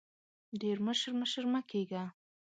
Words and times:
ډېر 0.61 0.77
مشر 0.87 1.11
مشر 1.21 1.43
مه 1.53 1.61
کېږه! 1.71 2.03